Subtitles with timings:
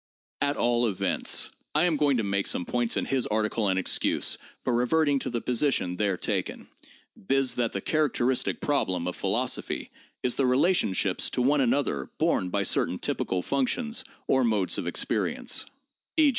[0.41, 4.39] At all events, I am going to make some points in his article an excuse
[4.63, 6.67] for reverting to the position there taken,
[7.15, 9.91] viz., that the characteristic problem of philosophy
[10.23, 15.67] is the relationships to one another borne by certain typical functions or modes of experience,
[16.17, 16.29] e.